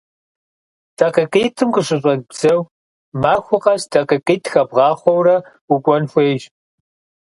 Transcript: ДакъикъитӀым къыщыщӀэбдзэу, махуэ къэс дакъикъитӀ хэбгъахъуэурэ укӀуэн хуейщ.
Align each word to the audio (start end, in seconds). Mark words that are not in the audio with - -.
ДакъикъитӀым 0.97 1.69
къыщыщӀэбдзэу, 1.73 2.61
махуэ 3.21 3.57
къэс 3.63 3.83
дакъикъитӀ 3.91 4.49
хэбгъахъуэурэ 4.51 5.37
укӀуэн 5.73 6.03
хуейщ. 6.11 6.43